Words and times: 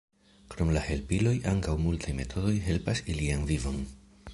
Krom 0.53 0.71
la 0.77 0.81
helpiloj 0.85 1.35
ankaŭ 1.53 1.77
multa 1.85 2.19
metodoj 2.23 2.59
helpas 2.71 3.05
ilian 3.15 3.51
vivon. 3.53 3.83